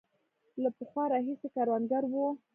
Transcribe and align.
له 0.61 0.69
پخوا 0.77 1.03
راهیسې 1.13 1.47
کروندګر 1.55 2.03
وو. 2.11 2.27